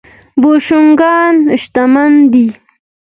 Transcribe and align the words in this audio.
بوشونګان 0.41 1.35
شتمن 1.61 2.13
دي. 2.31 2.47